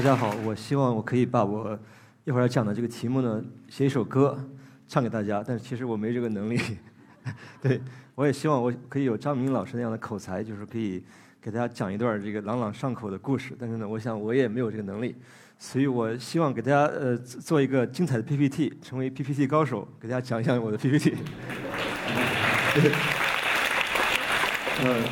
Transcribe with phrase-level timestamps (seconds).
[0.00, 1.78] 大家好，我希望我可以把我
[2.24, 4.42] 一会儿要讲的这个题目呢，写一首歌
[4.88, 6.58] 唱给大家，但是其实我没这个能力。
[7.60, 7.78] 对，
[8.14, 11.04] 我也希望我可以有张明老师那样的口才，就是可以
[11.38, 13.54] 给大家讲一段这个朗朗上口的故事。
[13.60, 15.14] 但是呢，我想我也没有这个能力，
[15.58, 21.14] 所以我希望给大家呃做一个精彩的 PPT，成为 PPT 高手，给大家讲一讲我的 PPT。
[24.82, 25.04] 呃，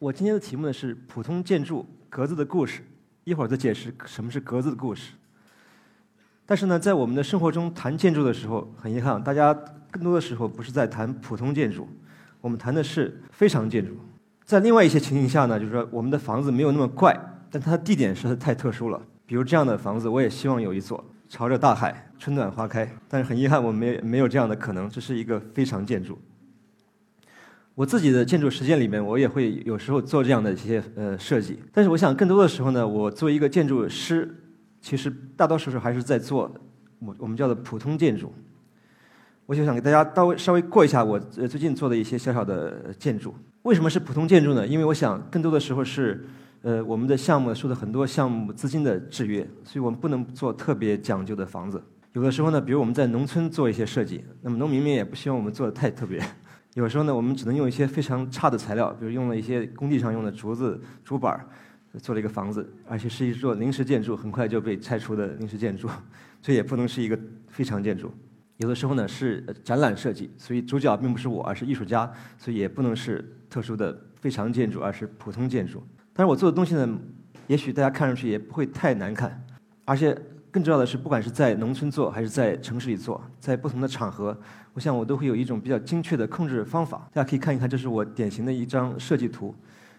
[0.00, 2.82] 我今天的题目呢是普通建筑格子的故事，
[3.30, 5.12] 一会儿再解释什么是格子的故事。
[6.44, 9.54] 但是呢，在我们的生活中谈建筑的时候，很遗憾，大家
[9.88, 11.88] 更多的时候不是在谈普通建筑，
[12.40, 13.96] 我们谈的是非常建筑。
[14.44, 17.16] 在另外一些情形下呢，就是说我们的房子没有那么怪，
[17.52, 19.00] 但它的地点实在太特殊了。
[19.24, 22.92] 比如这样的房子，我也希望有一座朝着大海，春暖花开。
[23.06, 26.18] 但是很遗憾，我们没没有这样的可能，这是一个非常建筑。
[27.74, 31.58] 我自己的建筑实践里面，我也会有时候做这样的一些呃设计。
[31.72, 34.36] 但是我想，更多的时候呢，我作为一个建筑师。
[34.82, 36.50] 其实大多数时候还是在做
[37.00, 38.32] 我我们叫做普通建筑。
[39.44, 43.34] 我就想给大家稍微稍微过一下我最近做的一些小小的建筑。
[43.60, 44.66] 为什么是普通建筑呢？
[44.66, 46.26] 因为我想更多的时候是
[46.62, 51.82] 呃我们的项目受到很多项目资金的制约，所以我们不能做特别讲究的房子。
[52.14, 56.18] 有的时候呢，比如我们在农村做一些设计，那么农民们也不希望我们做的太特别。
[56.74, 61.46] 有时候呢，我们只能用一些非常差的材料，比如用了一些工地上用的竹子、竹板儿。
[62.00, 65.88] 做了一个房子，而且是一座临时建筑，很快就被拆除的临时建筑，
[66.40, 67.18] 这也不能是一个
[67.48, 68.14] 非常建筑。
[68.58, 75.82] 有的时候呢是展览设计，所以主角并不是我，而是艺术家，所以也不能是特殊的非常建筑，而是普通建筑。
[76.12, 76.88] 但是我做的东西呢，
[77.48, 79.44] 也许大家看上去也不会太难看，
[79.84, 80.16] 而且
[80.50, 84.36] 更重要的是，不管是在农村做还是在城市里做，在不同的场合，
[84.72, 87.08] 我想我都会有一种比较精确的控制方法。
[87.12, 89.54] 大家可以看一看，这是我典型的一张设计图。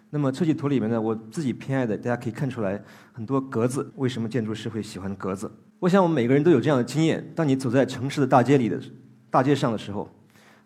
[0.09, 3.89] 那么设计图里面呢，我自己偏爱的，大家可以看出来很多格子。
[3.95, 5.49] 为什么建筑师会喜欢格子？
[5.79, 8.77] 我想我们每个人都有这样的经验：当你走在城市的大街里的
[9.29, 10.09] 大街上的时候，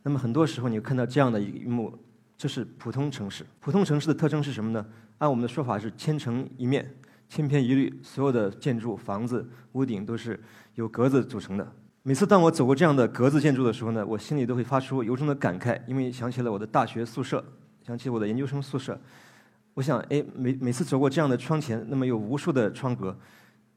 [0.02, 1.94] 那么很多时候你会看到这样的一幕，
[2.36, 3.46] 这是普通城市。
[3.60, 4.84] 普通城市的特征是什么呢？
[5.20, 6.92] 按我们的说法是千城一面，
[7.28, 10.40] 千篇一律，所有的建筑、房子、屋顶都是
[10.76, 11.72] 由格子组成的。
[12.04, 17.44] 每次当我走过这样的格子建筑的时候呢，我心里都会发出由衷的感慨，因为想起了我的大学宿舍，
[17.86, 19.00] 想起我的研究生宿舍。
[19.74, 23.18] 我想，哎，每每次走过这样的窗前，那么有无数的窗格。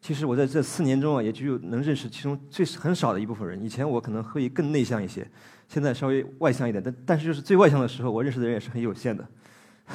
[0.00, 3.60] 其实我在这四年中啊，也就能认识其中最很少的一部分人。
[3.60, 5.28] 以前我可能会更内向一些，
[5.66, 6.80] 现在稍微外向一点。
[6.80, 9.26] 但但是就是最外向的时候，我认识的人也是很有限的。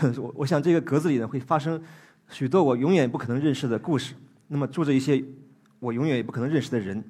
[0.20, 1.82] 我我想这个格子里呢，会发生
[2.30, 4.14] 许多我永远不可能认识的故事。
[4.48, 5.24] 那么住着一些
[5.80, 7.04] 我永远也不可能认识的人。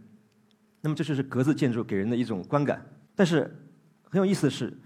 [0.82, 2.86] 那么这就是格子建筑给人的一种观感。
[3.16, 3.54] 但是
[4.04, 4.78] 很有意思的是，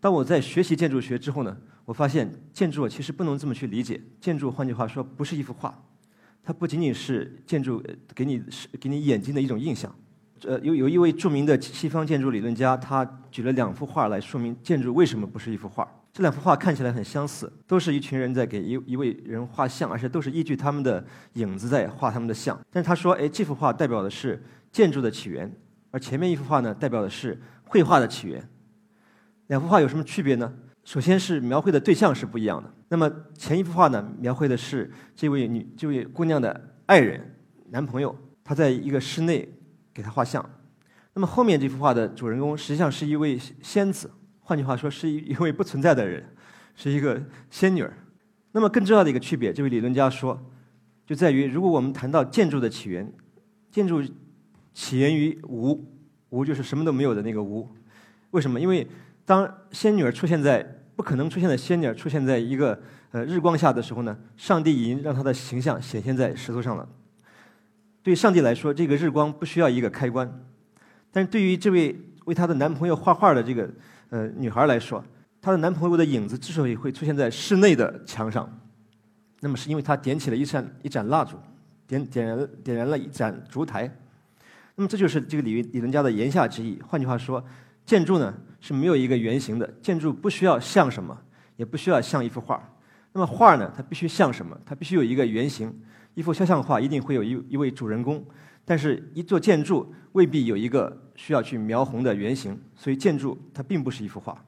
[0.00, 1.56] 当我在学习建筑学之后呢。
[1.86, 4.02] 我发现建筑其实不能这么去理解。
[4.20, 5.72] 建筑换句话说不是一幅画，
[6.42, 7.80] 它不仅仅是建筑
[8.12, 9.94] 给你是给你眼睛的一种印象。
[10.42, 15.88] 呃，有有一位著名的西方建筑理论家，他举了两幅画来说明建筑为什么不是一幅画。
[16.16, 21.04] 这两幅画看起来很相似，都是一群人在给一一位人画像，而且都是依据他们的
[21.34, 22.58] 影子在画他们的像。
[22.70, 25.54] 但是他说，哎，这幅画代表的是建筑的起源，
[25.90, 28.42] 而前面一幅画呢，代表的是绘画的起源。
[29.48, 30.50] 两幅画有什么区别呢？
[30.84, 32.72] 首先是描绘的对象是不一样的。
[32.88, 37.36] 那么前一幅画呢，描绘的是这位女、这位姑娘的爱人、
[37.68, 39.46] 男朋友，他在一个室内
[39.92, 40.42] 给她画像。
[41.12, 44.10] 那么后面这幅画的主人公实际上是一位仙子，
[44.48, 46.24] 换句话说是一位不存在的人，
[46.76, 47.20] 是一个
[47.50, 47.92] 仙女儿。
[48.52, 50.40] 那么更重要的一个区别，这位理论家说，
[51.04, 53.12] 就在于如果我们谈到建筑的起源，
[53.72, 54.00] 建筑
[54.72, 55.84] 起源于无，
[56.30, 57.68] 无就是什么都没有的那个无。
[58.30, 58.60] 为什么？
[58.60, 58.86] 因为
[59.24, 60.64] 当仙女儿出现在
[60.94, 62.80] 不可能出现的仙女儿出现在一个
[63.10, 66.88] 呃日光下的时候呢，上帝已经让她的形象显现在石头上了。
[68.00, 70.24] 对上帝来说，这个日光不需要一个开关；
[71.10, 73.68] 但是对于这位为她的男朋友画画的这个
[74.10, 75.04] 呃女孩来说，
[75.40, 78.48] 她的男朋友的影子之所以会出现在室内的墙上，
[79.40, 81.36] 那么是因为她点起了一盏一盏蜡烛，
[81.86, 83.90] 点点燃点燃了一盏烛台。
[84.74, 86.80] 那么这就是这个理理论家的言下之意。
[86.86, 87.44] 换句话说。
[87.86, 91.16] 建筑呢是没有一个原型的，建筑不需要像什么，
[91.54, 92.60] 也不需要像一幅画。
[93.12, 94.58] 那么画呢，它必须像什么？
[94.66, 95.72] 它必须有一个原型。
[96.14, 98.26] 一幅肖像画一定会有一一位主人公，
[98.64, 102.58] 但是一座建筑未必有一个需要去描红的原型。
[102.74, 104.42] 所以建筑它并不是一幅画。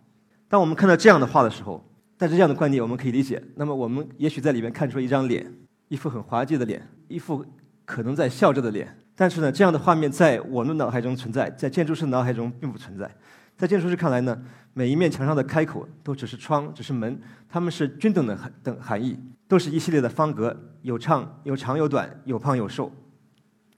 [0.48, 1.86] 当我们看到这样的画的时候，
[2.16, 3.42] 带着这样的观点，我们可以理解。
[3.54, 5.46] 那么我们也许在里面看出一张脸，
[5.88, 7.44] 一副很滑稽的脸，一副
[7.84, 8.88] 可能在笑着的脸。
[9.14, 13.10] 但是呢，这样的画面在我的脑海中存在，在建筑师脑海中并不存在。
[13.56, 14.40] 在建筑师看来呢，
[14.72, 19.18] 每一面墙上的开口都只是窗，只是门，它们是均等的含等含义。
[19.46, 22.92] 都是一系列的方格，有长有长有短，有胖有瘦，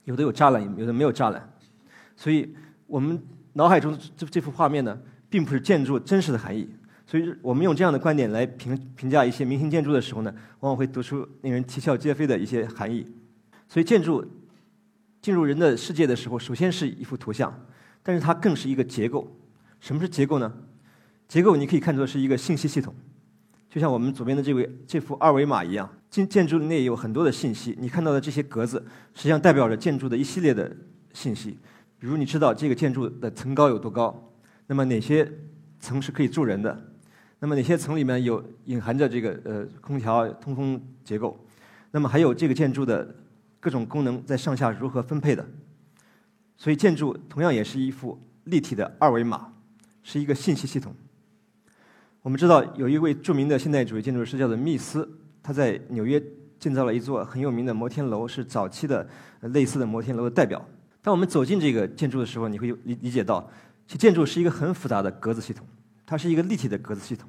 [0.05, 1.49] 有的有栅栏，有的没有栅栏。
[2.21, 2.55] 所以
[2.87, 3.19] 我们
[3.55, 5.01] 脑海中这这幅画面呢，
[5.31, 6.69] 并不是建筑真实的含义。
[7.07, 10.31] 所以我们用这样的观点来评评价一些明星建筑的时候呢，
[10.61, 13.07] 往往会得出令人啼笑皆非的一些含义。
[13.71, 14.23] 所以建筑
[15.23, 17.51] 进入人的世界的时候，首先是一幅图像，
[18.03, 19.27] 但是它更是一个结构。
[19.81, 20.53] 什么是结构呢？
[21.27, 22.95] 结构你可以看作是一个信息系统，
[23.71, 25.89] 就像我们左边的这位这幅二维码一样。
[26.11, 28.85] 建建筑内有很多的信息，你看到的这些格子，
[29.15, 30.71] 实际上代表着建筑的一系列的
[31.15, 31.57] 信息。
[32.01, 34.33] 比如你知道这个建筑的层高有多高，
[34.67, 35.31] 那么哪些
[35.79, 36.77] 层是可以住人的，
[37.39, 41.39] 那么哪些层里面有隐含着这个呃空调通风结构，
[41.93, 43.15] 那么还有这个建筑的
[43.61, 45.47] 各种功能在上下如何分配的。
[46.57, 49.53] 所以建筑同样也是一幅立体的二维码。
[50.03, 50.95] 是一个信息系统。
[52.23, 55.07] 我们知道有一位著名的现代主义建筑师叫做密斯，
[55.43, 56.21] 他在纽约
[56.59, 59.07] 建造了一座很有名的摩天楼，是早期的
[59.43, 60.67] 类似的摩天楼的代表。
[61.03, 63.49] 当我们走进这个建筑的时候，你会理理解到，
[63.87, 65.67] 其实建筑是一个很复杂的格子系统，
[66.07, 67.29] 它是一个立体的格子系统。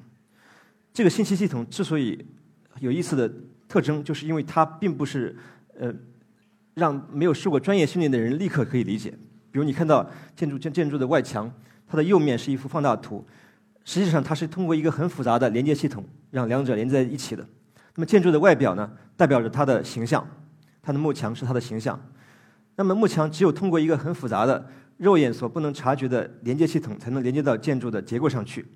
[0.92, 2.24] 这个信息系统之所以
[2.80, 3.32] 有意思的
[3.68, 5.36] 特征，就是因为它并不是
[5.78, 5.92] 呃
[6.74, 9.10] 让没有受过专业训练的人立刻可以理解。
[9.50, 11.52] 比如你看到建筑建建筑的外墙。
[11.84, 13.22] 它的右面是一幅放大图，
[13.84, 17.46] 实际上它是通过一个很复杂的连接系统让两者连在一起的。
[17.94, 20.26] 那么建筑的外表呢，代表着它的形象，
[20.80, 22.00] 它的幕墙是它的形象。
[22.76, 24.66] 那么幕墙只有通过一个很复杂的
[24.96, 28.66] 肉眼所不能察觉的连接系统，才能连接到建筑的结构上去。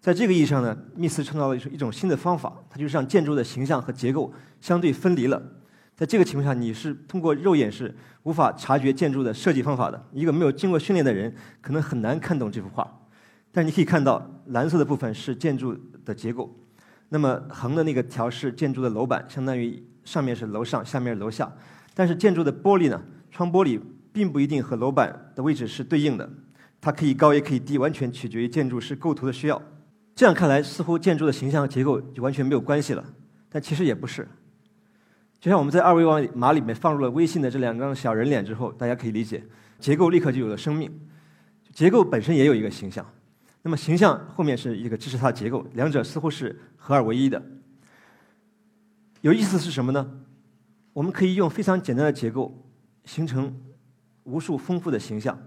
[0.00, 5.42] 在这个意义上呢，密斯创造了一种新的方法，它就是让建筑的形象和结构相对分离了。
[5.96, 7.94] 在这个情况下，你是通过肉眼是
[8.24, 10.04] 无法察觉建筑的设计方法的。
[10.12, 12.86] 一个没有经过训练的人，可能很难看懂这幅画。
[13.50, 16.52] 但是你可以看到，蓝色的部分是建筑的结构，
[17.08, 21.50] 那么横的那个条是建筑的楼板，相当于上面是楼上，下面是楼下。
[21.94, 23.00] 但是建筑的玻璃呢，
[23.34, 23.80] 窗玻璃
[24.12, 26.30] 并不一定和楼板的位置是对应的，
[26.80, 29.60] 它可以高也可以低，完全取决于建筑师构图的需要。
[30.14, 33.04] 这样看来，似乎建筑的形象和结构就完全没有关系了，
[33.48, 34.28] 但其实也不是。
[35.40, 39.42] 就像我们在二维码里面放入了微信的这两张小人脸之后，大家可以理解，
[39.80, 40.88] 结构立刻就有了生命。
[41.72, 43.04] 结构本身也有一个形象，
[43.62, 47.42] 那么形象后面是一个支持它的结构，两者似乎是合二为一的。
[49.22, 50.08] 有意思是什么呢？
[50.92, 52.63] 我们可以用非常简单的结构
[53.04, 53.54] 形成
[54.24, 55.38] 无数丰富的形象。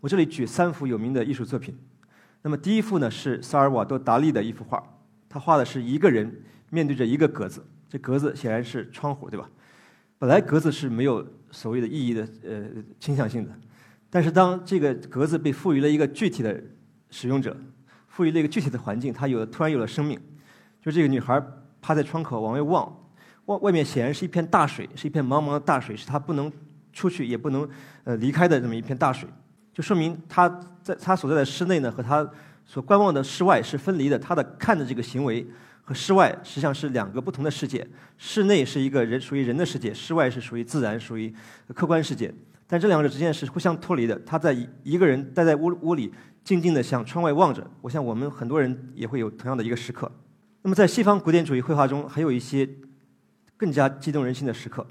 [0.00, 1.76] 我这里举三幅有名的艺术作品。
[2.42, 4.82] 那么第一幅呢是萨尔瓦多·达利的一幅画，
[5.28, 7.64] 他画的是一个人面对着一个格子。
[7.88, 9.48] 这格子显然是窗户，对吧？
[10.18, 12.64] 本来格子是没有所谓的意义的，呃，
[12.98, 13.50] 倾向性的。
[14.10, 16.62] 但是当这个格子被赋予了一个具体的
[17.10, 17.56] 使用者，
[18.08, 20.20] 赋予了一个具体的环境，它有了突然有了生命。
[20.80, 21.42] 就这个女孩
[21.80, 22.94] 趴在窗口往外望，
[23.46, 26.52] 外外面显然是一片大水，是一片茫茫的大水，是她不能
[26.94, 27.68] 出去也不能
[28.04, 29.28] 呃离开的这么一片大水。
[29.74, 30.48] 就说明他
[30.82, 32.26] 在他所在的室内呢，和他
[32.64, 34.18] 所观望的室外是分离的。
[34.18, 35.46] 他的看的这个行为。
[35.86, 37.86] 和室外实际上是两个不同的世界，
[38.16, 41.30] 室内是一个人属于人的世界，室外是属于自然、属于
[41.74, 42.32] 客观世界。
[42.66, 44.18] 但这两者之间是互相脱离的。
[44.20, 46.10] 他在一个人待在屋屋里，
[46.42, 47.70] 静静地向窗外望着。
[47.82, 50.10] 我想我们很多人也会有同样的一个时刻。
[50.62, 52.66] 那么在西方古典主义绘画中，还有一些
[53.58, 54.86] 更加激动人心的时刻。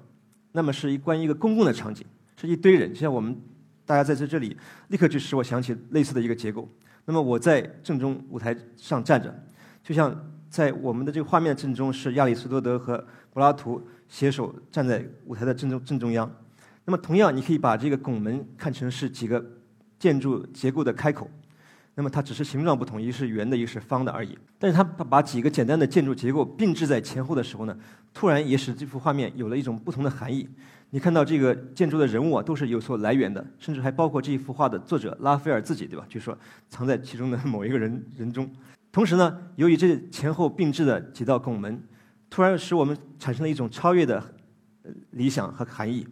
[0.54, 2.06] 那么是一关于一个公共的场景，
[2.40, 3.38] 是一堆人，就像我们
[3.86, 4.56] 大家在这这里，
[4.88, 6.68] 立刻就使我想起类似的一个结构。
[7.04, 9.44] 那么我在正中舞台上站着，
[9.84, 10.30] 就像。
[10.54, 16.32] 在我们的这个画面正中是亚里士多德和柏拉图携手站在舞台的正中正中央。
[16.86, 19.44] 那么同样，你可以把这个拱门看成是几个
[19.98, 21.28] 建筑结构的开口。
[21.96, 24.38] 那么它只是形状不同，一个是圆的，一个是方的而已。
[24.58, 27.78] 但是它把几个简单的建筑结构并置在前后的时候呢，
[28.14, 30.48] 突然也使这幅画面有了一种不同的含义。
[30.90, 36.06] 你看到这个建筑的人物啊，都是有所来源的，甚至还包括这一幅画的作者拉斐尔自己，对吧？
[36.08, 36.38] 据说
[36.70, 38.50] 藏在其中的某一个人人中。
[38.92, 41.82] 同时呢，由于这前后并置的几道拱门，
[42.30, 44.24] 突然使我们产生了一种超越的
[45.12, 46.06] 理想和含义，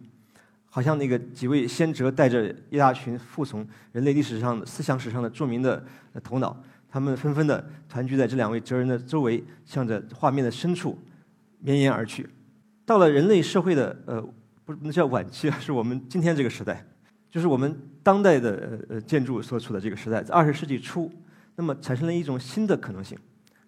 [0.74, 5.84] 好像那个几位先哲带着一大群附从人类历史上思想史上的著名的
[6.24, 6.56] 头脑，
[6.88, 10.98] 他们纷纷的团聚在这两位哲人的周围，向着画面的深处
[11.58, 12.26] 绵延而去。
[12.86, 14.26] 到了人类社会的呃，
[14.64, 16.82] 不能叫晚期啊，是我们今天这个时代，
[17.30, 21.12] 就是我们当代的呃建筑所处的这个时代，在二十世纪初。
[21.54, 23.18] 那么产生了一种新的可能性，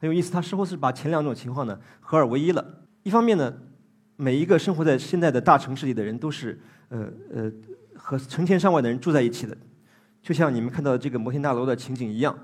[0.01, 0.33] 很有意思。
[0.33, 2.65] 它似乎是把前两种情况呢合二为一了。
[3.03, 3.53] 一方面呢，
[4.17, 7.53] 每一个生活在现在的大城市里的人都是呃呃
[7.97, 9.57] 和成千上万的人住在一起的，
[10.23, 12.37] 就像你们看到的这个摩天大楼的情景一样。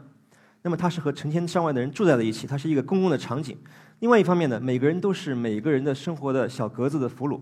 [0.62, 3.56] 那么它是和成千上万的人住在了一起，它是一个公共的场景。
[4.00, 7.40] 另外一方面呢，每个人都是每个人的生活的小格子的俘虏，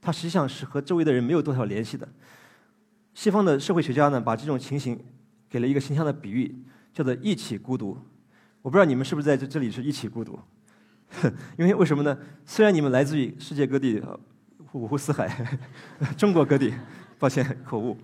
[0.00, 2.08] 他实际上是和周围的人没有多少联系的。
[3.12, 4.98] 西方的社会学家呢，把这种情形
[5.48, 6.54] 给了一个形象的比喻，
[6.92, 7.96] 叫做“一起孤独”。
[8.62, 10.38] 我不知道你们是不是在这这里是一起孤独，
[11.58, 12.16] 因为为什么呢？
[12.44, 14.02] 虽然你们来自于世界各地，
[14.72, 15.46] 五湖四海，
[16.16, 16.74] 中国各地，
[17.18, 17.96] 抱歉口误。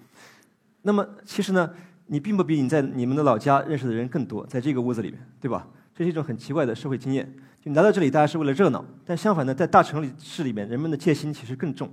[0.83, 1.69] 那么其实呢，
[2.07, 5.67] 你并不比你在你们的老家认识的人更多，在这个屋子里面，对吧？
[5.95, 7.31] 这是一种很奇怪的社会经验。
[7.61, 11.93] 就来到这里，大家是为了热闹，但相反呢，在大城市里面，人们的戒心其实更重。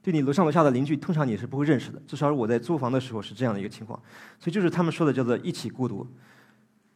[0.00, 2.00] 对你楼上楼下的邻居，通常你是不会认识的。
[2.06, 4.00] 至少我在租房的时候是这样的一个情况。
[4.38, 6.06] 所以就是他们说的叫做“一起孤独”。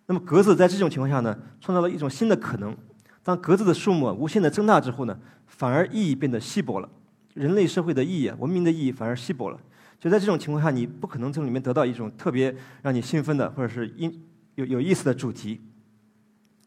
[0.06, 2.76] 那么格子在这种情况下呢，创造了一种新的可能。
[3.22, 6.88] 当格子的数目无限的增大之后呢，反而意义变得稀薄了。
[7.34, 9.58] 人类社会的意义、文明的意义反而稀薄了。
[9.98, 14.22] 就在这种情况下，你不可能从里面得到一种特别让你兴奋的，或者是因
[14.56, 15.60] 有有意思的主题。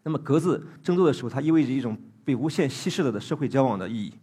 [0.04, 4.14] 那么格子增多的时候，它意味着一种被无限稀释了的社会交往的意义。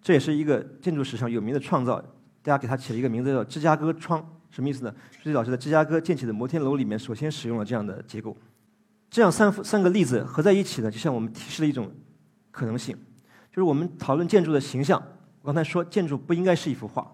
[0.00, 1.96] 这也是一个建筑史上有名的创造，
[2.42, 4.94] 大家给它起了一个名字叫芝加哥窗，什么意思呢？
[5.22, 8.36] 朱老师在芝加哥建起的摩天楼里面首先使用了这样的结构。
[9.16, 11.90] 这样三三个例子合在一起呢，就像我们提示了一种
[12.50, 12.94] 可能性，
[13.48, 15.02] 就是我们讨论建筑的形象。
[15.40, 17.10] 我刚才说建筑不应该是一幅画，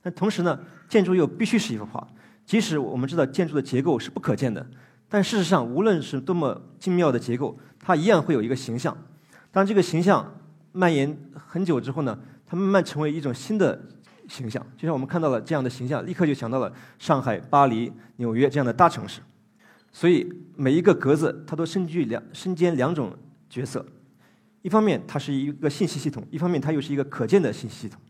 [0.00, 2.08] 但同时呢，建筑又必须是一幅画。
[2.46, 4.66] 即使我们知道建筑的结构是不可见的。
[5.10, 8.96] 但事实上，无论是多么精妙的结构，它一样会有一个形象。
[9.50, 10.34] 当这个形象
[10.72, 13.78] 蔓延很久之后呢，它慢慢成为一种新的
[14.26, 14.66] 形象。
[14.78, 19.20] 就像我们看到了这样的形象，立刻就想到了上海、巴黎、纽约这样的大城市。
[19.92, 23.14] 所以每一个格子，它都身具两身兼两种
[23.48, 23.84] 角色：
[24.62, 28.00] 一方面它是一个信息系统，一方面它又是一个可见的信息系统。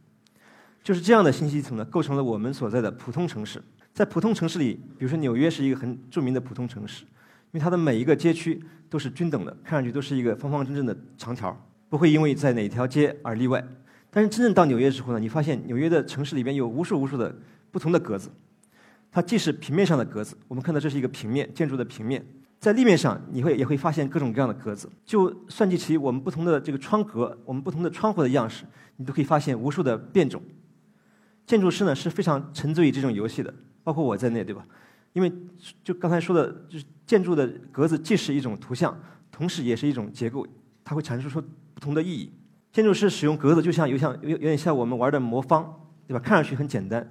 [0.85, 3.63] 就是这样的信息系统呢，构成了我们所在的普通城市。
[3.93, 11.55] 在普通城市里，比如说纽约是一个很著名的普通城市，因为它的每一个街区都是均等的，看上去都是一个方方正正的长条，
[11.89, 13.63] 不会因为在哪条街而例外。
[14.11, 17.35] 但是真正到纽约之后呢，你发现纽约的城市里边有无数无数的
[17.71, 18.31] 不同的格子，
[19.13, 22.25] 它既是平面上的格子，我们看到这是一个平面建筑的平面，
[22.59, 24.89] 在立面上你会也会发现各种各样的格子。
[25.05, 28.65] 就算计起我们不同的这个窗格，我们不同的窗户的样式，
[28.97, 30.43] 你都可以发现无数的变种。
[31.45, 33.53] 建筑师呢是非常沉醉于这种游戏的。
[33.85, 34.65] 包括我在内，对吧？
[35.13, 35.31] 因为
[35.83, 38.97] 就刚才说的，就是建筑的格子既是一种图像，
[39.31, 40.47] 同时也是一种结构，
[40.85, 41.43] 它会阐述出
[41.75, 42.33] 不同的意义。
[42.73, 45.63] 建筑师使用格子，就像有像有有点像我们玩的魔方，
[46.07, 46.21] 对吧？
[46.21, 47.07] 看上去很简单，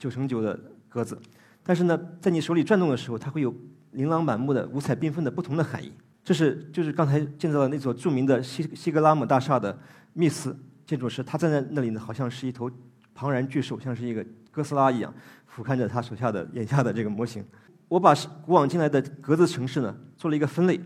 [0.00, 0.58] 九乘九的
[0.90, 1.18] 格子，
[1.62, 3.54] 但是呢，在你手里转动的时候，它会有
[3.92, 5.90] 琳琅满目的、五彩缤纷的不同的含义。
[6.22, 9.78] 这是就是刚才建造的那座著名的西西格拉姆大厦的
[10.12, 10.54] 密斯
[10.84, 12.70] 建筑师，他站在那里呢，好像是一头
[13.14, 15.14] 庞然巨兽，像是一个哥斯拉一样。
[15.46, 17.44] 俯瞰着他手下的眼下的这个模型，
[17.88, 18.14] 我把
[18.46, 20.80] 古往今来的格子城市呢做了一个分类。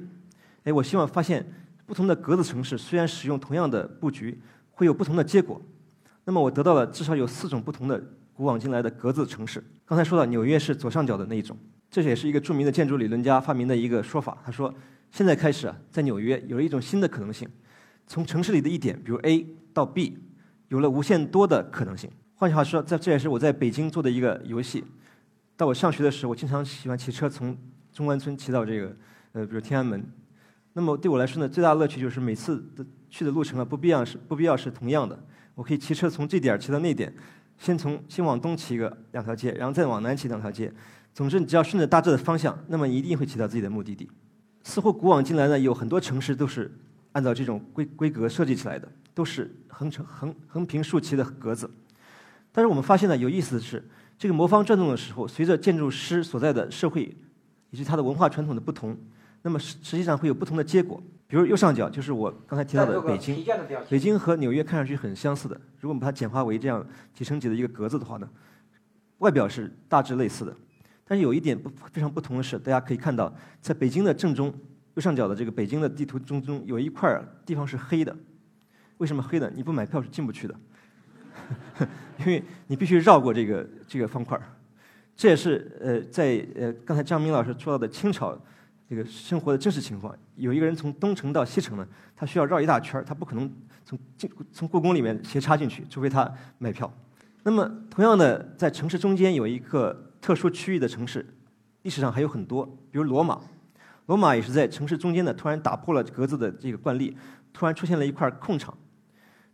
[0.63, 1.45] 哎，我希望发现
[1.85, 5.61] 不同的格子城市虽然使用同样的布局，会有不同的结果。
[6.25, 8.03] 那么我得到了至少有四种不同的
[8.35, 9.63] 古往今来的格子城市。
[9.87, 11.57] 刚才说到纽约是左上角的那一种，
[11.91, 14.37] 这也是一个著名的建筑理论家发明的一个说法。
[14.45, 14.75] 他说，
[15.11, 17.49] 现在开始啊，在纽约有了一种新的可能性，
[18.07, 20.19] 从城市里的一点，比如 A 到 B，
[20.69, 22.11] 有了无限多的可能性。
[22.35, 24.85] 换句话说，在这也是我在北京做的一个游戏。
[25.57, 27.57] 到我上学的时候，我经常喜欢骑车从
[27.93, 28.97] 中关村骑到这个
[29.33, 30.05] 呃，比如天安门。
[30.73, 35.17] 那么对我来说呢，最大的乐趣就是每次的去的路程啊，不必要是不必要是同样的。
[35.55, 37.15] 我可以骑车从这点骑到那点，
[37.59, 40.73] 先从先往东骑个两条街，然后再往南骑两条街。
[41.13, 44.11] 总之，你只要顺着大致的方向，那么一定会骑到自己的目的地。
[44.65, 46.71] 似乎古往今来呢，有很多城市都是
[47.13, 51.71] 按照这种规规格设计起来的，都是横成横横平竖齐的格子。
[52.51, 53.83] 但是我们发现呢，有意思的是，
[54.19, 57.17] 这个魔方转动的时候，随着建筑师所在的社会
[57.71, 58.97] 以及它的文化传统的不同，
[59.43, 61.01] 那么实实际上会有不同的结果。
[61.27, 63.45] 比如右上角就是我刚才提到的北京，
[63.89, 68.29] 北京和纽约看上去很相似的，如果我们把它简化为这样几乘几的一个格子的话呢，
[69.19, 70.55] 外表是大致类似的。
[71.07, 74.53] 但是有一点不非常不同的是，大家可以看到，在北京的正中
[74.95, 78.17] 右上角的这个北京的地图中中有一块地方是黑的，
[78.99, 79.51] 为什么黑的？
[79.51, 80.55] 你不买票是进不去的。
[82.21, 84.41] 因为你必须绕过这个这个方块
[85.17, 88.39] 这也是呃在呃刚才张明老师说到的清朝
[88.89, 90.17] 这个生活的真实情况。
[90.37, 93.51] 有一个人从东城到西城呢，他需要绕一大圈他不可能
[93.85, 96.93] 从进从故宫里面斜插进去，除非他买票。
[97.43, 101.27] 那么同样的，在城市中间有一个特殊区域的城市，
[101.83, 103.41] 历史上还有很多，比如罗马。
[104.07, 107.17] 罗马也是在城市中间呢，突然打破了格子的这个惯例，
[107.53, 108.77] 突然出现了一块空场。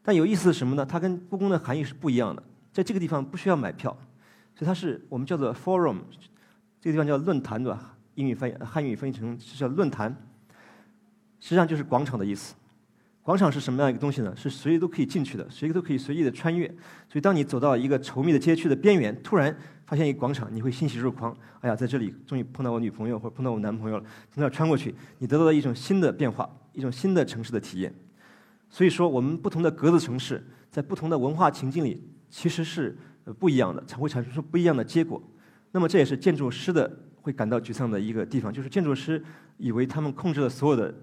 [0.02, 0.84] 但有意思是什么呢？
[0.84, 2.42] 它跟故宫的含义是不一样的。
[2.72, 3.90] 在这个地方不需要买票，
[4.54, 5.98] 所以它是我们叫做 forum，
[6.80, 7.96] 这个地方叫论坛对吧？
[8.20, 10.14] 英语翻译汉语翻译成是叫论坛，
[11.40, 12.54] 实际上就是广场的意思。
[13.22, 14.34] 广场是什么样一个东西呢？
[14.36, 16.66] 是随意都可以进去的，随时都可以随意的穿越。
[17.08, 19.54] 所以，当你走到一个稠密的街区的边缘，突然
[19.86, 21.34] 发现一个广场，你会欣喜若狂。
[21.60, 27.94] 哎呀，在这里终于碰到我女朋友或者碰到我男朋友了，从那儿穿过去，你得到了一种新的变化，一种新的城市的体验。
[28.68, 32.98] 所以说，我们不同的格子城市，在不同的文化情境里，其实是
[33.38, 35.22] 不一样的，才会产生出不一样的结果。
[35.72, 36.90] 那么，这也是建筑师的
[37.32, 39.22] 感到沮丧的一个地方，就是建筑师
[39.58, 40.94] 以为他们控制了所有的。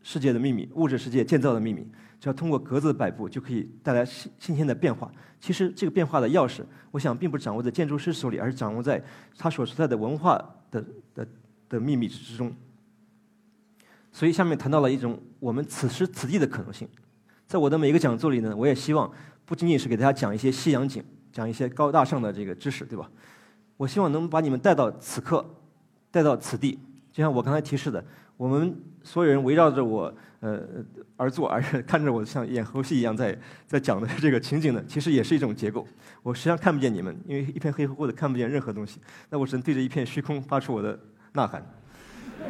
[0.00, 1.82] 世界的秘密，物质世界建造的秘密，
[2.20, 5.10] 只要通过格子的摆布，就可以带来新新鲜的变化。
[5.40, 9.02] 其实这个变化的钥匙，我想并不掌握在建筑师手里，而是掌握在
[9.36, 10.38] 他所处在的文化
[10.70, 10.82] 的
[11.14, 11.28] 的
[11.68, 12.54] 的秘密之中。
[14.12, 16.88] 所以下面谈到了一种我们此时此地的可能性。
[17.46, 19.12] 在我的每一个讲座里呢，我也希望
[19.44, 23.10] 不仅仅是给大家讲一些西洋景，讲一些高大上的这个知识，对吧？
[23.76, 25.44] 我希望能把你们带到此刻，
[26.18, 26.76] 带到此地。
[27.12, 28.04] 就像我刚才提示的。
[28.36, 28.72] 我们
[29.02, 30.60] 所有人围绕着我，呃，
[31.16, 35.84] 而坐，而 看着我像演猴戏一样在在讲的这个情景呢，其实也是一种结构。
[36.22, 39.00] 我实际上看不见你们，因为一片黑乎乎的，看不见任何东西。
[39.28, 40.96] 那我只能对着一片虚空发出我的
[41.32, 41.60] 呐喊。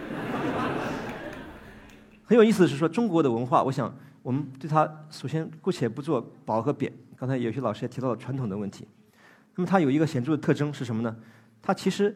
[2.24, 3.90] 很有意思的是说，中国的文化，我想
[4.22, 6.92] 我们对它首先姑且不做褒和贬。
[7.16, 8.86] 刚才有些老师也提到了传统的问题。
[9.54, 11.16] 那么它有一个显著的特征是什么呢？
[11.62, 12.14] 它其实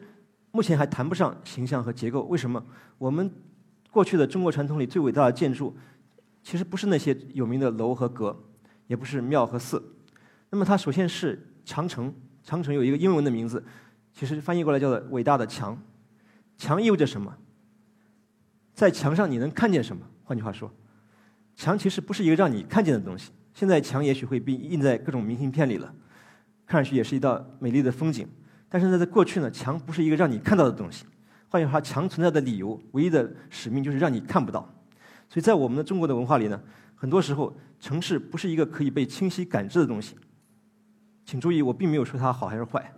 [0.53, 2.21] 目前还谈不上形象和结构。
[2.25, 2.63] 为什么？
[2.99, 3.29] 我们
[3.89, 5.75] 过去的中国传统里最伟大的建筑，
[6.43, 8.39] 其实不是那些有名的楼和阁，
[8.85, 9.83] 也不是庙和寺。
[10.51, 13.63] 那么它首先是长城，长城有一个英文的名字，
[14.13, 15.75] 其实翻译过来叫做伟大的墙。
[16.55, 17.35] 墙意味着什么？
[18.75, 20.05] 在墙上你能看见什么？
[20.23, 20.71] 换句话说，
[21.55, 23.31] 墙其实不是一个让你看见的东西。
[23.55, 25.91] 现在墙也许会被印在各种明信片里了，
[26.67, 28.27] 看上去也是一道美丽的风景。
[28.73, 31.05] 但是呢在过去呢，墙不是一个让你看到的东西。
[31.47, 34.61] 换句话说，墙存在的理由，唯一的使命就是让你看不到。
[35.29, 36.59] 所以在我们的中国的文化里呢，
[36.95, 40.15] 很多时候城市不是一个可以被清晰感知的东西。
[41.23, 42.91] 请注意，我并没有说它好还是坏，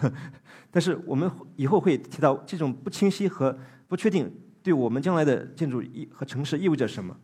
[0.72, 3.54] 但是我们以后会提到这种不清晰和
[3.88, 7.14] 不确定对我们将来的建筑意和城市意味着什么。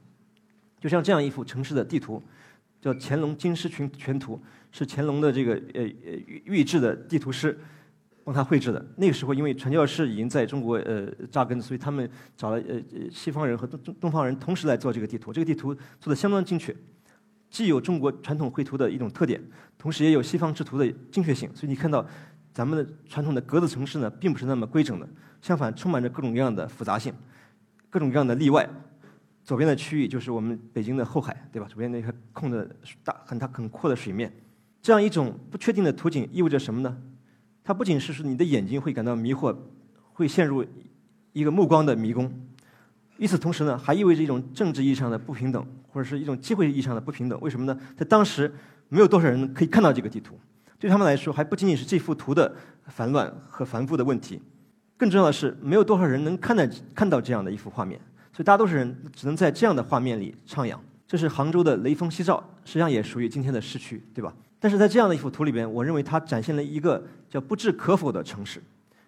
[0.78, 2.22] 就像这样一幅城市的地图，
[2.78, 4.36] 叫《乾隆金狮群全图》，
[4.70, 6.12] 是乾隆的这个呃呃
[6.44, 7.58] 御制的地图师。
[8.26, 8.84] 帮他绘制的。
[8.96, 15.32] 那个时候，因为传教士已经在中国呃扎根，所以他们找了呃西方人和东东方人同时来做这个地图。
[15.32, 16.74] 这个地图做的相当精确，
[17.48, 19.40] 既有中国传统绘图的一种特点，
[19.78, 21.48] 同时也有西方制图的精确性。
[21.54, 22.04] 所以你看到
[22.52, 25.08] 咱们的传统的格子城市呢，并不是那么规整的，
[25.40, 27.14] 相反充满着各种各样的复杂性，
[27.88, 28.68] 各种各样的例外。
[29.44, 31.68] 左边的区域就是我们北京的后海，对吧？
[31.68, 32.68] 左边那个空的
[33.04, 34.32] 大很大很阔的水面，
[34.82, 36.98] 这样一种不确定的图景意味着什么呢？
[37.66, 39.54] 它不仅是说你的眼睛会感到迷惑，
[40.12, 40.64] 会陷入
[41.32, 42.32] 一个目光的迷宫，
[43.18, 47.36] 与此同时呢，还意味着一种政治意义上的不平等，或者是一种机会意义上的不平等。
[47.40, 47.76] 为什么呢？
[47.96, 48.54] 在当时，
[48.88, 50.38] 没有多少人可以看到这个地图，
[50.78, 52.54] 对他们来说，还不仅仅是这幅图的
[52.86, 54.40] 繁乱和繁复的问题，
[54.96, 58.00] 更重要的是，没有多少人能看得看到这样的一幅画面。
[58.32, 60.78] 所以，大多数人只能在这样的画面里徜徉。
[61.08, 64.32] 这是杭州的雷锋夕照，实际上也属于今天的市区，对吧？
[64.66, 68.60] 但是在这样的一幅图里边，我认为它展现了一个叫不置可否的城市。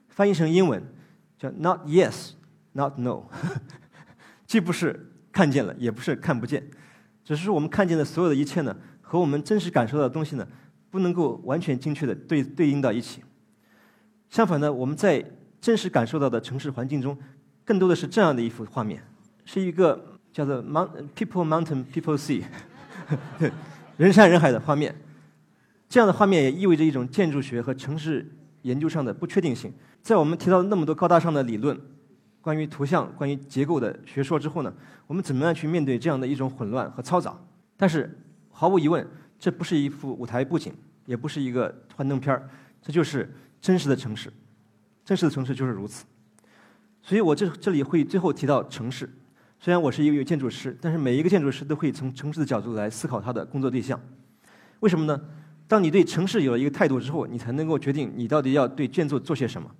[0.09, 0.81] 翻译成英文
[1.37, 2.31] 叫 “not yes,
[2.75, 3.25] not no”，
[4.47, 6.65] 既不是看见了，也不是看不见，
[7.25, 10.47] 只是我们看见的所有的一切呢，和我们真实感受到的东西呢，
[10.93, 13.25] 不能够完全精确的对对应到一起。
[14.31, 15.25] 相反呢，我们在
[15.61, 17.19] 真实感受到的城市环境中，
[17.65, 19.03] 更多的是这样的一幅画面，
[19.45, 20.01] 是一个
[20.33, 22.45] 叫做 “mount people mountain people sea”，
[23.99, 24.95] 人山人海的画面。
[25.89, 28.31] 这样的画面也意味着一种建筑学和城市
[28.63, 29.73] 研究上的不确定性。
[30.03, 31.79] 在我们提到那么多高大上的理论，
[32.41, 34.73] 关于图像、关于结构的学说之后呢，
[35.07, 37.37] 我们怎么样去面对这样的一种混乱和嘈杂？
[37.77, 38.19] 但是
[38.51, 39.07] 毫无疑问，
[39.39, 40.73] 这不是一幅舞台布景，
[41.07, 42.49] 也不是一个幻灯片儿，
[42.83, 44.33] 这就是真实的城市。
[45.05, 46.05] 真实的城市就是如此。
[47.03, 49.09] 所以我这这里会最后提到城市。
[49.59, 53.99] 虽然我是一个建筑师，但是每一个建筑师都会从城市的角度来思考他的工作对象。
[54.81, 55.21] 为什么呢？
[55.69, 59.71] 当你对城市有了一个态度之后，你才能够决定你到底要对建筑做些什么。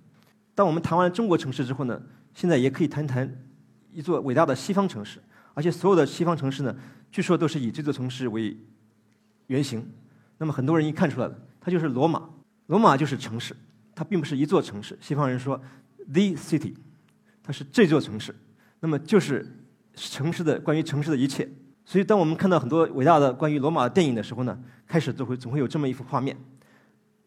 [0.53, 1.99] 当我们谈完中国城市之后呢，
[2.33, 3.29] 现在也可以谈谈
[3.91, 5.19] 一座伟大的西方城市，
[5.55, 6.75] 而且所有的西方城市呢，
[7.11, 8.55] 据说都是以这座城市为
[9.47, 9.85] 原型。
[10.37, 12.29] 那么很多人一看出来了，它就是罗马。
[12.67, 13.55] 罗马就是城市，
[13.95, 14.95] 它并不是一座城市。
[15.01, 15.59] 西方人说
[16.13, 16.75] “the city”，
[17.41, 18.35] 它是这座城市，
[18.79, 19.45] 那么就是
[19.95, 21.49] 城市的关于城市的一切。
[21.89, 26.37] 所以，当我们看到很多伟大的关于罗马的电影的时候呢，开始都会总会有这么一幅画面。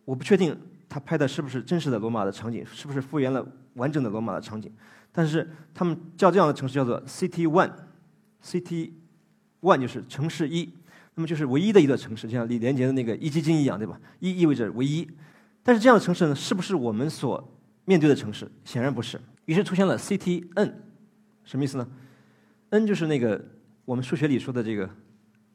[0.05, 0.57] 我不确定
[0.89, 3.45] 他拍的是不是真实的罗马的场景，是不是复原了
[3.75, 4.73] 完整的罗马的场景。
[5.11, 10.73] 但是他们叫这样的城市叫做 City One，City，one 就是城市一，
[11.17, 14.01] 那么就是唯一的一座城市，就像李连杰的那个一基金一样，对吧？
[14.21, 15.11] 一意味着唯一，
[15.65, 17.53] 但是这样的城市呢，是不是我们所
[17.85, 18.49] 面对的城市？
[18.65, 19.21] 显然不是。
[19.47, 20.85] 于是出现了 CT N，
[21.43, 21.89] 什么意思呢
[22.71, 23.45] ？n 就是那个
[23.85, 24.89] 我们数学里说的这个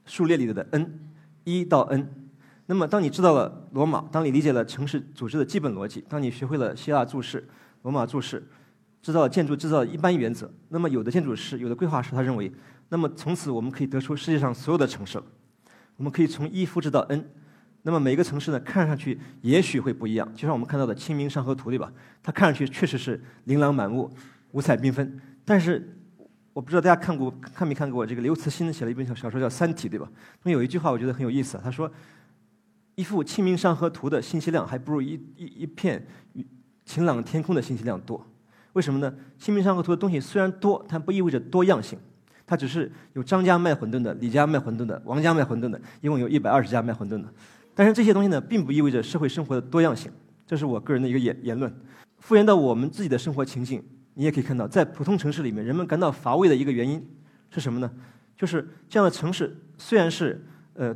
[0.05, 0.99] 数列里的 n，
[1.43, 2.07] 一到 n。
[2.65, 7.47] 那么当你知道了罗马，当你理解了城市组织的基本逻辑，当你学会了希腊注释、
[7.83, 8.45] 罗马注释，
[9.01, 12.51] 知道了建筑制造的一般原则，那么有的建筑师、有的规划师他认为，
[12.89, 15.23] 那么从此我们可以得出世界上所有的城市了。
[15.95, 17.25] 我们可以从一复制到 n。
[17.83, 21.89] 那么每个城市呢，看上去也许会不一样，就像我们看到的《清明上河图》，对吧？
[22.21, 24.11] 它看上去确实是琳琅满目、
[24.51, 25.17] 五彩缤纷。
[25.45, 25.96] 但是，
[26.57, 30.09] 我不知道大家看过看没看过这个刘慈欣写了一本小小说叫《三体》，对吧？
[30.41, 31.87] 中有一句话我觉得很有意思，他说
[32.97, 36.03] ：“一幅《清明上河图》的信息量还不如一一一片
[36.83, 38.25] 晴朗天空的信息量多。
[38.73, 39.13] 为什么呢？
[39.45, 41.99] 《清明上河图》的东西虽然多，但不意味着多样性。
[42.47, 47.31] 它只是有张家卖馄饨的、李家卖馄饨的、王家卖馄饨的，一共有一百二十家卖馄饨的。”
[47.75, 50.11] 但是这些东西呢，并不意味着社会生活的多样性，
[50.47, 51.71] 这是我个人的一个言言论。
[52.17, 53.83] 复原到我们自己的生活情境，
[54.17, 57.07] 你也可以看到，在普通城市里面，人们感到乏味的一个原因
[57.51, 57.89] 是什么呢？
[58.35, 60.95] 就是这样的城市虽然是呃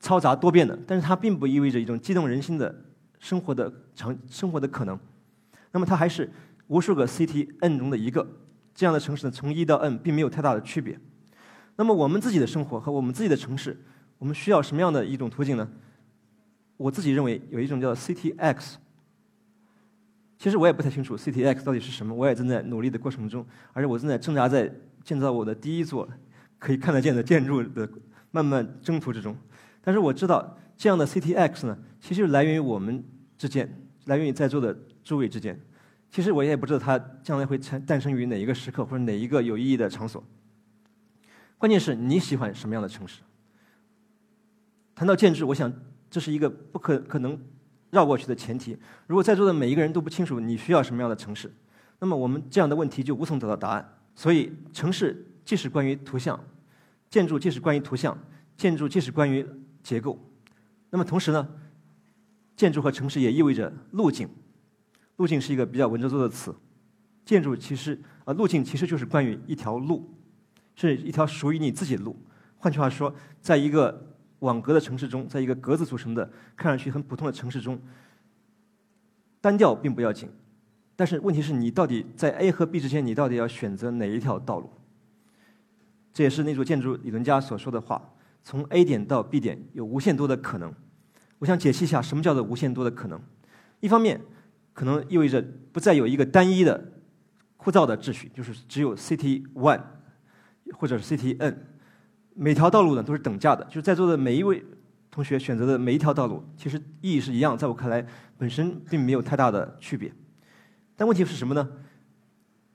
[0.00, 2.74] 嘈杂多变的，但是它并不意味着一种激动人心的
[3.20, 4.98] 生活的长生活的可能。
[5.70, 6.28] 那么它还是
[6.66, 8.28] 无数个 CT N 中的一个
[8.74, 10.98] 这样的城市呢，从一到 N 并没有太大的区别。
[11.76, 13.80] 那么我们自己的生活和我们自己的城市，
[14.18, 15.70] 我们需要什么样的一种途径呢？
[16.76, 18.74] 我自己认为有一种叫 CTX，
[20.40, 24.72] 其实我也不太清楚 CTX 到底是什么，我也正在努力的过程中，而且我正在挣扎在
[25.04, 26.08] 建造我的第一座
[26.58, 27.86] 可以看得见的建筑的
[28.30, 29.36] 慢慢征途之中。
[29.82, 33.04] 但是我知道这样的 CTX 呢，其实来源于我们
[33.36, 33.70] 之间，
[34.06, 34.74] 来源于在座的
[35.04, 35.60] 诸位之间。
[36.10, 40.24] 其实我也不知道它将来会产诞生于哪一个时刻或者哪一个有意义的场所。
[41.58, 43.20] 关键是你喜欢什么样的城市？
[44.94, 45.70] 谈到建筑，我想。
[46.12, 47.40] 这是一个不可可能
[47.90, 48.76] 绕过去的前提。
[49.06, 51.52] 如果在座的每一个人都不清楚你需要什么样的城市，
[51.98, 53.96] 那么我们这样的问题就无从得到答案。
[54.14, 56.38] 所以，城市既是关于图像，
[57.08, 58.16] 建筑既是关于图像，
[58.56, 59.46] 建筑既是关于
[59.82, 60.18] 结构。
[60.90, 61.48] 那么同时呢，
[62.56, 64.28] 建筑和城市也意味着路径。
[65.16, 66.54] 路径是一个比较文绉绉的词。
[67.24, 70.12] 建筑其实啊，路径其实就是关于一条路，
[70.74, 72.16] 是一条属于你自己的路。
[72.58, 74.09] 换句话说，在一个
[74.40, 77.80] 网格的城市中，在一个格子组成的、看上去很普通的城市中，
[79.40, 80.28] 单调并不要紧，
[80.96, 84.70] 但是问题是你到底在 A 和 B 之间，你到底要选择哪一条道路？
[86.12, 90.74] 这也是那组建筑理论家所说的话：从 A 点到 B 点有无限多的可能。
[91.38, 93.20] 我想解析一下什么叫做无限多的可能。
[93.80, 94.20] 一方面，
[94.72, 95.40] 可能意味着
[95.72, 96.92] 不再有一个单一的、
[97.56, 99.82] 枯燥的秩序，就是只有 City One
[100.72, 101.69] 或者是 City N。
[102.34, 104.64] 每条道路呢都是等价的，就是在座的每一位
[105.10, 108.04] 同学选择的每一条道路，其实意义是一样，在我看来
[108.38, 110.10] 本身并没有太大的区别。
[110.96, 111.68] 但问题是什么呢？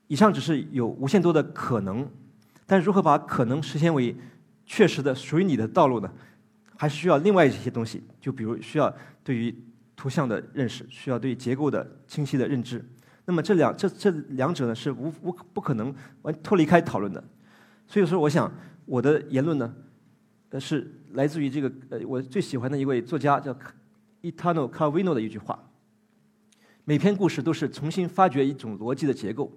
[0.07, 2.07] 以上只是有无限多的可能，
[2.67, 4.15] 但如何把可能实现为
[4.65, 6.11] 确实的属于你的道路呢？
[6.77, 9.55] 还需要另外一些东西，就比如需要对于
[9.95, 12.83] 图像的认识，需要对结构的清晰的认知。
[13.25, 17.23] 那么这两这这两者呢是无无不可能完脱离开讨论的。
[17.87, 18.51] 所以说，我想。
[18.85, 19.75] 我的言论呢，
[20.49, 23.51] 呃，是来自于这个呃，我最喜欢的一位作家叫
[24.21, 25.57] Italo Calvino 的一句话：
[26.83, 29.51] 每篇故事都是重新发掘一种逻辑的结构，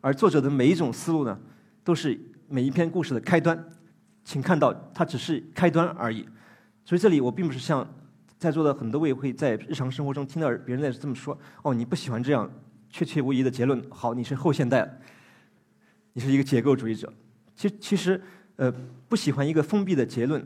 [0.00, 1.38] 而作者的每一种思路呢，
[1.82, 3.72] 都是每一篇故事的开端。
[4.22, 6.26] 请看到，它只是开端而已。
[6.84, 7.86] 所以这里我并不是像
[8.38, 12.50] 在座的很多位会在日常生活中听到别人在这么说：“哦，你不喜欢这样
[12.90, 15.00] 确切无疑的结论，好，你是后现代，
[16.12, 17.12] 你是一个结构主义者。”
[17.56, 18.22] 其其实。
[18.56, 18.72] 呃，
[19.08, 20.44] 不喜欢一个封闭的结论，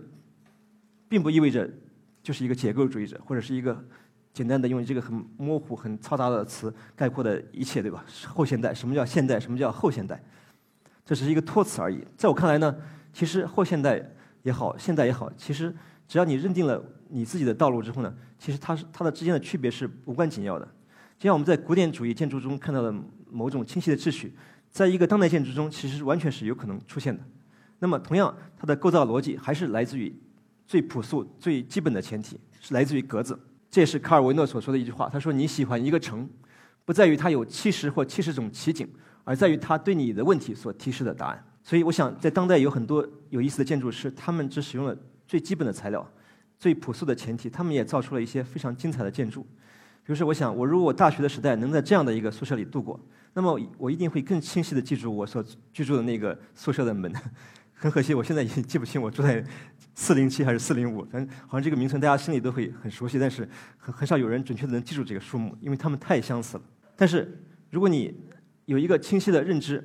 [1.08, 1.68] 并不意味着
[2.22, 3.84] 就是一个结构主义者，或者是一个
[4.32, 8.04] 简单的用这个很模糊、很嘈杂的词概括的一切，对吧？
[8.26, 9.38] 后现代，什么叫现代？
[9.38, 10.22] 什么叫后现代？
[11.04, 12.02] 这是一个托词而已。
[12.16, 12.74] 在我看来呢，
[13.12, 14.02] 其实后现代
[14.42, 15.74] 也好，现代也好，其实
[16.06, 20.66] 只要你认定了你自己的道路之后呢，其实它是它的之间的区别是无关紧要的。
[21.18, 22.94] 就像我们在古典主义建筑中看到的
[23.30, 24.34] 某种清晰的秩序，
[24.70, 27.22] 在一个当代建筑中，其实完全是有可能出现的。
[27.78, 30.14] 那么，同样，它的构造逻辑还是来自于
[30.66, 33.38] 最朴素、最基本的前提，是来自于格子。
[33.70, 35.08] 这也是卡尔维诺所说的一句话。
[35.08, 36.28] 他说：“你喜欢一个城，
[36.84, 38.88] 不在于它有七十或七十种奇景，
[39.24, 46.10] 而在于它对你的问题所提示的答案。”所以，我想，在当代有很多有意思的建筑师，他们只使用了最基本的材料、
[46.58, 49.42] 最朴素的前提，他们也造出了一些非常精彩的建筑。
[50.02, 52.98] 比如说，我想，我如果大学的时代能在这样的一个宿舍里度过，
[53.34, 57.12] 那么我一定会更清晰地记住我所居住的那个 宿舍的门。
[57.80, 59.42] 很可惜，我现在已经记不清我住在
[59.94, 66.62] 四零七还是四零五，反正好像这个名称大家心里都会很熟悉，但是很很少有人准确的能记住这个数目，因为它们太相似了。
[66.96, 68.12] 但是如果你
[68.64, 69.82] 有一个清晰的认知，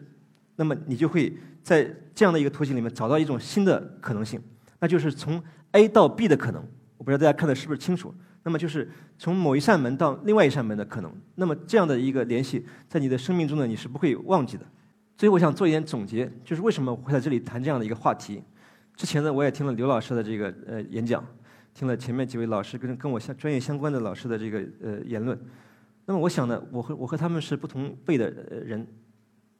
[0.55, 1.83] 那么你就会在
[2.15, 4.41] 这样的一个图形里面找到一种新的可能性，
[4.79, 6.67] 那就是从 A 到 B 的可能。
[6.97, 8.13] 我不知道大家看的是不是清楚？
[8.43, 11.13] 那么就是从某一扇门到另外一扇门的可能。
[11.35, 14.65] 那么这样的一个联系，在你的生命中呢，你是不会忘记的。
[15.17, 18.43] 所以我想做一点总结，就是为什么会在这里谈这样的一个话题。
[18.95, 21.25] 之前呢，我也听了刘老师的这个呃演讲，
[21.73, 25.39] 听了前面几位老师跟跟我相专业相关的老师的这个呃言论。
[26.05, 28.85] 那么我想呢，我和我和他们是不同辈的人。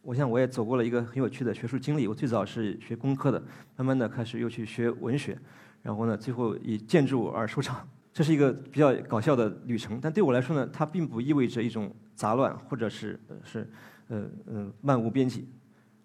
[0.02, 2.08] 我想我也走过了一个很有趣的学术经历。
[2.08, 3.42] 我最早是学工科的，
[3.78, 5.38] 慢慢的开始又去学文学，
[5.82, 7.88] 然后呢，最后以建筑而收场。
[8.12, 13.66] 这是一个比较搞笑的旅程，但对我来说呢，它并不意味着一种杂乱，或者是是
[14.08, 15.48] 呃呃漫无边际。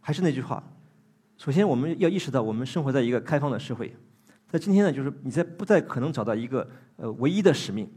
[0.01, 0.63] 还是那句话，
[1.37, 3.95] 首先我们要意识到，我们生活在一个开放的社会。
[4.49, 7.89] 在今天呢，就是你在不再可能找到一个呃唯一的使命。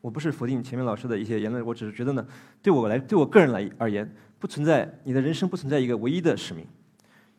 [0.00, 2.26] 我不是否定前面老师的一些言论，我只是觉得呢，
[2.62, 6.64] 对我来对我个人来而言，不存在你的人生不存在一个唯一的使命，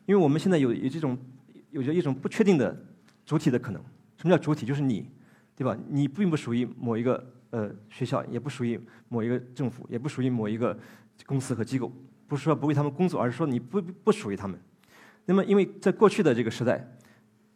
[0.06, 1.16] 因为我们现在有有这种
[1.70, 2.76] 有着一种不确定的
[3.24, 3.82] 主体的可能。
[4.16, 4.66] 什么叫主体？
[4.66, 5.08] 就是你。
[5.58, 5.76] 对吧？
[5.88, 10.78] 你并不属于某一个呃学校，也不属于某一个政府，也不属于某一个
[11.26, 11.92] 公司和机构。
[12.26, 14.58] 不是说不为他们工作，而是说你不不属于他们。
[15.24, 16.86] 那么，因为在过去的这个时代，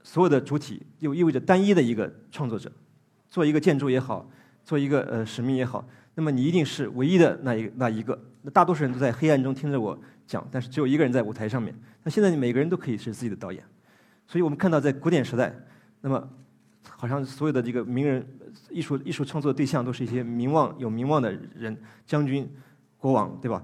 [0.03, 2.73] 所有的主体又意味着单一的一个创作者。
[3.29, 4.29] 做一个建筑也好，
[4.65, 8.19] 做一个呃使命也好，那么你一定是唯一的那一那一个。
[8.43, 11.75] 那大多数人都在黑暗中听着我讲，但是只有一个人在舞台上面。
[12.03, 13.63] 那现在每个人都可以是自己的导演。
[14.27, 15.55] 所以我们看到，在古典时代，
[16.01, 16.29] 那么。
[16.85, 18.25] 好像所有的这个名人、
[18.69, 22.49] 艺术艺术创作对象都是一些名望有名望的人，将军、
[23.03, 23.61] 国王，对吧？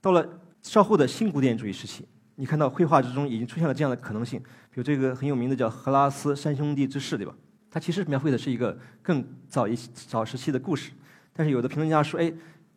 [0.00, 0.24] 到了
[0.62, 4.38] 稍后的新古典主义时期，你看到绘画之中已经出现了这样的可能性，
[4.70, 7.34] 比如这个很有名的叫《荷拉斯三兄弟之事》，对吧？
[7.68, 10.92] 它其实描绘的是一个更早一早时期的故事，
[11.32, 12.32] 但是有的评论家说，哎，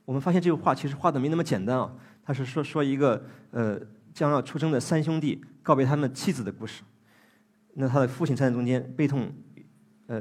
[0.06, 1.94] 我们发现这幅画其实画的没那么简单啊，
[2.24, 3.80] 他是说说一个呃
[4.12, 6.82] 将要出征的三兄弟告别他们妻子的故事，
[7.76, 9.32] 那他的父亲站在中间悲痛。
[10.08, 10.20] 呃，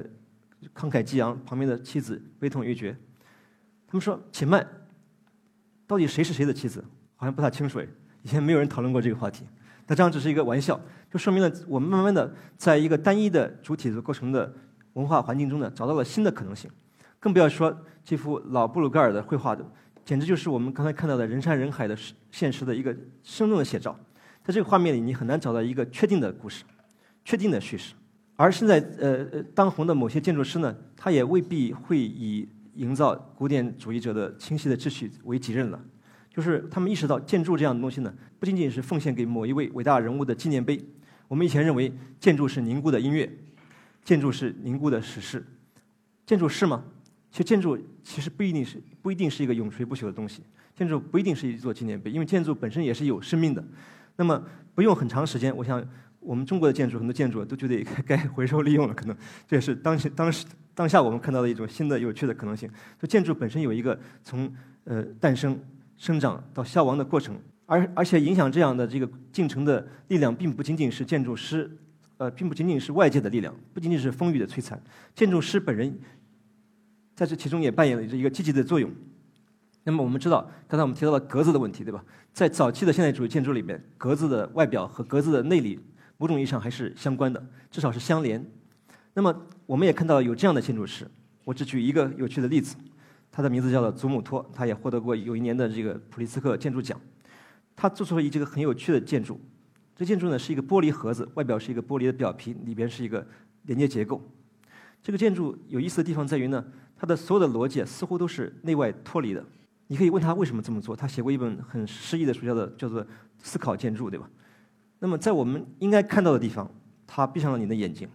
[0.75, 2.95] 慷慨激昂，旁边的妻子悲痛欲绝。
[3.87, 4.69] 他们说：“且慢，
[5.89, 6.85] 到底谁是谁的妻子？
[7.17, 7.81] 好像不太清楚。
[8.23, 9.45] 以前没有人讨论过这个话题。
[9.87, 10.79] 那这样只是一个玩笑，
[11.11, 14.53] 就说明了我们慢慢的在一个单一的主体的构成的
[14.93, 16.71] 文化环境中呢，找到了新的可能性。
[17.19, 17.75] 更不要说
[18.05, 19.65] 这幅老布鲁盖尔的绘画的，
[20.05, 21.97] 简直就是我们刚才看到的人山人海的
[22.31, 23.99] 现实的一个生动的写照。
[24.45, 26.65] 在这个画面里，你很难找到一个确定的故事，
[27.25, 27.95] 确定的叙事。”
[28.37, 32.49] 而现在，呃呃，当红的某些建筑师呢，他也未必会以
[32.79, 35.81] 营造古典主义者的清晰的秩序为己任了。
[36.31, 40.81] 就是他们意识到，建筑这样的东西呢，不仅仅是奉献给某一位伟大人物的纪念碑。
[41.27, 43.29] 我们以前认为，建筑是凝固的音乐，
[44.05, 45.45] 建筑是凝固的史诗。
[46.25, 46.85] 建筑是吗？
[47.31, 50.43] 其实建筑其实不一定是不一定是一个永垂不朽的东西。
[50.75, 53.63] 建筑不一定是一座纪念碑，因为建筑本身也是有生命的。
[54.17, 54.43] 那么
[54.75, 55.85] 不用很长时间，我想。
[56.21, 60.45] 我们中国的建筑，很多建筑都觉得该回收利用了，可能这也是当时、当时、
[60.79, 62.71] 当下我们看到的一种新的有趣的可能性。
[63.03, 64.49] 就建筑本身有一个从
[64.85, 65.59] 呃诞生、
[65.97, 67.37] 生长到消亡的过程，
[67.67, 71.69] 而而且影响这样的这个进程的力量，并不仅仅是建筑师，
[72.19, 74.81] 呃，并不仅仅是外界的力量，不仅仅是风雨的摧残，
[75.17, 75.93] 建筑师本人
[77.17, 78.89] 在这其中也扮演了一个积极的作用。
[79.83, 82.05] 那么我们知道，刚才我们提到了格子的问题，对吧？
[82.33, 85.81] 在早期的现代主义建筑里面，格子的外表和格子的内里。
[86.21, 88.45] 某种意义上还是相关的，至少是相连。
[89.19, 91.05] 那么，我们也看到有这样的建筑师。
[91.43, 92.77] 我只举一个有趣的例子，
[93.33, 96.97] 他的名字叫做祖母托，他也获得过有一年的这个普利兹克建筑奖。
[97.75, 99.41] 他做出了一这个很有趣的建筑。
[99.97, 103.27] 这建筑呢是一个玻璃盒子，外表是一个玻璃的表皮，里边是一个
[103.65, 104.23] 连接结构。
[105.03, 106.65] 这个建筑有意思的地方在于呢，
[106.97, 109.45] 它的所有的逻辑似乎都是内外脱离的。
[109.89, 110.95] 你可以问他为什么这么做。
[110.95, 113.03] 他写过一本很诗意的书，叫做叫做
[113.43, 114.31] 《思考建筑》，对吧？
[115.01, 116.73] 那么，在我们应该看到的地方，
[117.05, 118.09] 他闭上了你的眼睛。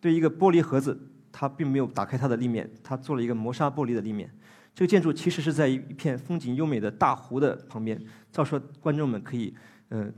[0.00, 0.98] 对一个玻璃盒子，
[1.30, 4.30] 他并没有打开它的立面，他做了一个磨砂玻璃的立面。
[4.74, 8.00] 这个建筑其实是在一片风景优美的大湖的旁边，
[8.32, 9.54] 照说观众们可以，
[9.90, 10.12] 嗯，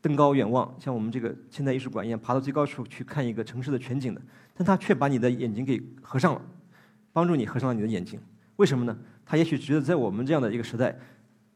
[0.00, 4.20] 登高远望，像我们这个现代艺术馆一样，爬到最高处去看一个城市的全景的。
[4.54, 6.42] 但他却把你的眼睛给合上了，
[7.12, 8.20] 帮助你合上了你的眼睛。
[8.56, 8.98] 为什么呢？
[9.24, 10.98] 他也许觉得在我们这样的一个时代，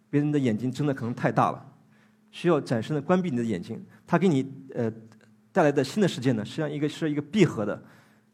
[0.08, 1.66] 别人的眼睛真的可能太大了。
[2.30, 4.90] 需要暂时的关闭你的眼睛，它给你呃
[5.52, 7.80] 带来的新的世界呢，实际上一个是一个闭合的，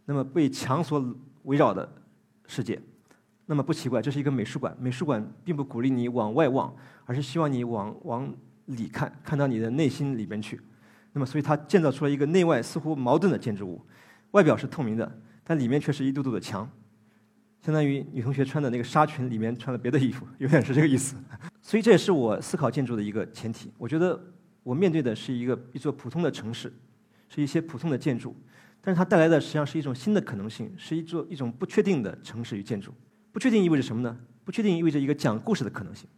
[0.04, 1.04] 那么被墙所
[1.42, 1.86] 围绕的
[2.46, 2.80] 世界。
[3.46, 4.76] 那么不奇怪，这是一个美术馆。
[4.78, 6.74] 美术馆并不鼓励你往外望，
[7.06, 8.32] 而是希望你往往
[8.66, 10.60] 里看，看到你的内心里边去。
[11.12, 13.82] 那么，所以它建造出了一个内外似乎矛盾的建筑物，
[14.32, 16.70] 外表是透明的，但里面却是一堵堵的墙，
[17.64, 21.16] 相当于女同学穿的那个纱裙里面穿了别的衣服，有点是这个意思。
[21.62, 23.72] 所以这也是我思考建筑的一个前提。
[23.78, 24.20] 我觉得
[24.62, 26.70] 我面对的是一个一座普通的城市，
[27.28, 28.34] 是一些普通的建筑，
[28.80, 32.92] 但是它带来的实际上是一种新的可能性，是一座一种不确定的城市与建筑。
[33.32, 34.16] 不确定意味着什么呢？
[34.44, 36.08] 不确定意味着一个讲故事的可能性。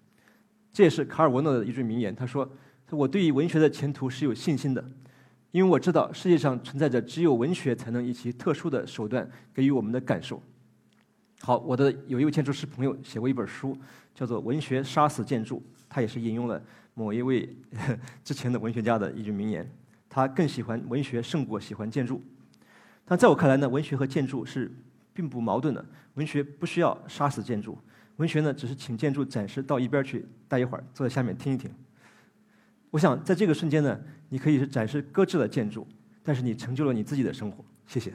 [0.72, 2.50] 这也是卡尔维诺的一句名言，他说。
[2.92, 4.84] 我对于文学的前途是有信心的，
[5.52, 10.42] 因为我知道世界上存在着只有文学才能以其特殊的手段给予我们的感受。
[11.40, 13.78] 好，我的有一位建筑师朋友写过一本书，
[14.12, 16.60] 叫做《文学杀死建筑》，他也是引用了
[16.94, 17.48] 某一位
[18.24, 19.70] 之前的文学家的一句名言。
[20.10, 22.20] 他更喜欢文学胜过喜欢建筑。
[23.06, 24.70] 但在我看来呢，文学和建筑是
[25.14, 25.82] 并不矛盾的。
[26.14, 27.78] 文学不需要杀死建筑，
[28.16, 31.70] 文学呢只是请建筑暂时到一边去待一会儿，坐在下面听一听。
[32.90, 35.86] 我想在这个瞬间呢，你可以是暂时搁置了建筑，
[36.22, 37.64] 但是你成就了你自己的生活。
[37.86, 38.12] 谢谢。